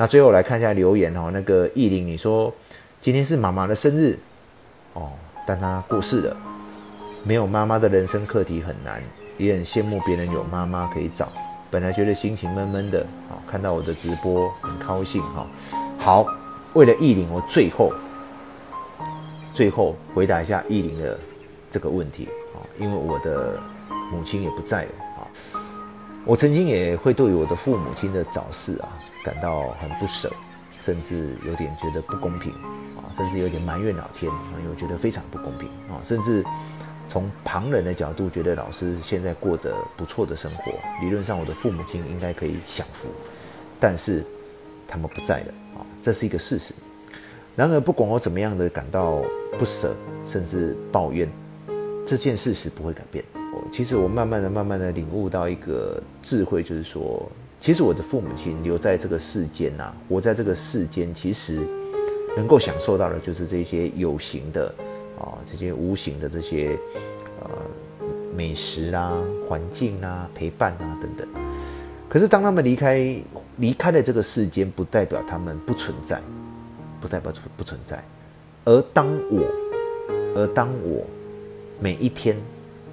[0.00, 2.50] 那最后来看一下留言哦，那个意林，你说
[3.02, 4.18] 今天是妈妈的生日
[4.94, 5.10] 哦，
[5.46, 6.36] 但她过世了。
[7.22, 9.02] 没有妈妈的人生课题很难，
[9.36, 11.30] 也很羡慕别人有妈妈可以找。
[11.70, 15.46] 本来觉得心情闷闷的，好，看到我的直播很高兴哈。
[15.98, 16.26] 好，
[16.72, 17.92] 为了意林，我最后
[19.52, 21.18] 最后回答一下意林的
[21.70, 23.60] 这个问题啊，因为我的
[24.10, 25.28] 母亲也不在了啊。
[26.24, 28.88] 我曾经也会对我的父母亲的早逝啊
[29.24, 30.32] 感到很不舍，
[30.78, 32.52] 甚至有点觉得不公平
[32.96, 36.44] 啊，甚至有点埋怨老天，因为我觉得非常不公平啊，甚至。
[37.12, 40.70] 从旁人的角度，觉得老师现在过得不错的生活，
[41.02, 43.08] 理论上我的父母亲应该可以享福，
[43.80, 44.24] 但是
[44.86, 46.72] 他们不在了啊，这是一个事实。
[47.56, 49.24] 然而，不管我怎么样的感到
[49.58, 49.92] 不舍，
[50.24, 51.28] 甚至抱怨，
[52.06, 53.24] 这件事实不会改变。
[53.72, 57.28] 其实我慢慢的、慢慢的领悟到一个智慧，就是说，
[57.60, 61.60] 其实我的父母亲留在这个世间呐，活在这个世间，其实
[62.36, 64.74] 能够享受到的，就是这些有形的。
[65.20, 66.78] 啊，这些无形的这些
[67.42, 67.50] 呃
[68.34, 69.12] 美食啊、
[69.46, 71.28] 环境啊、陪伴啊等等。
[72.08, 73.22] 可是当他们离开
[73.58, 76.18] 离开了这个世间，不代表他们不存在，
[77.02, 78.02] 不代表不存在。
[78.64, 79.44] 而当我，
[80.34, 81.04] 而当我
[81.78, 82.34] 每一天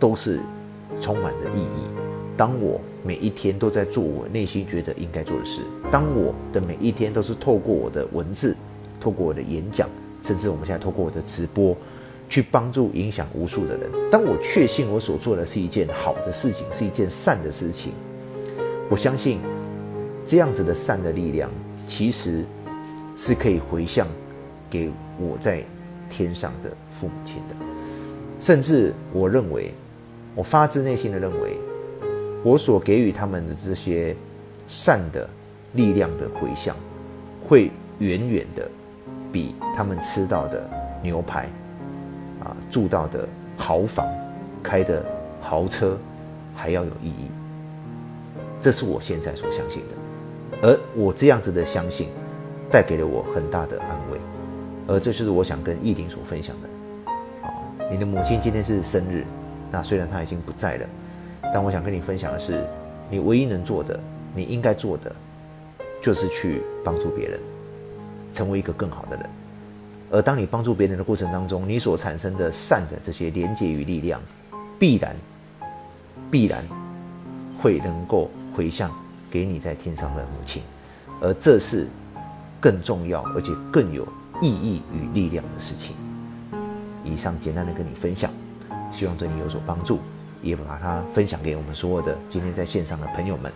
[0.00, 0.40] 都是
[1.00, 2.07] 充满着意义，
[2.38, 5.60] 当我每一天都在做我内心觉得应该做的事，
[5.92, 8.56] 当我的每一天都是透过我的文字，
[8.98, 9.86] 透过我的演讲，
[10.22, 11.76] 甚至我们现在透过我的直播。
[12.30, 13.90] 去帮助影响无数的人。
[14.10, 17.94] 当我确信我所做的是一件好的事情，是一件善的事情，
[18.90, 19.38] 我相信
[20.26, 21.50] 这样子的善的力量，
[21.86, 22.44] 其实
[23.16, 24.06] 是可以回向
[24.68, 25.64] 给我在
[26.10, 27.56] 天上的父母亲的。
[28.38, 29.72] 甚至我认为，
[30.34, 31.56] 我发自内心的认为，
[32.48, 34.16] 我所给予他们的这些
[34.66, 35.28] 善的
[35.74, 36.74] 力量的回向，
[37.46, 38.66] 会远远的
[39.30, 40.66] 比他们吃到的
[41.02, 41.46] 牛排。
[42.40, 44.08] 啊，住到的豪房，
[44.62, 45.04] 开的
[45.42, 45.98] 豪车，
[46.54, 47.28] 还要有意义。
[48.62, 52.08] 这是我现在所相信的，而我这样子的相信，
[52.70, 54.18] 带给了我很大的安慰。
[54.86, 57.12] 而这就是我想跟意林所分享的。
[57.42, 57.52] 啊，
[57.90, 59.26] 你的母亲今天是生日，
[59.70, 60.86] 那虽然她已经不在了，
[61.42, 62.64] 但我想跟你分享的是，
[63.10, 63.98] 你唯一能做的，
[64.34, 65.14] 你应该做的，
[66.02, 67.40] 就是去帮助别人，
[68.32, 69.30] 成为一个更好的人。
[70.10, 74.20] 而当你帮助别人的过程当中，你所产生的善的这些连接与力量，
[74.78, 75.14] 必然
[76.30, 76.64] 必然
[77.58, 78.90] 会能够回向
[79.30, 80.62] 给你在天上的母亲，
[81.20, 81.86] 而这是
[82.60, 84.02] 更重要而且更有
[84.40, 85.94] 意义与力量的事情。
[87.04, 88.30] 以上简单的跟你分享，
[88.92, 89.98] 希望对你有所帮助，
[90.42, 93.52] 也把它分享给我们所有的今天在线上的朋友们。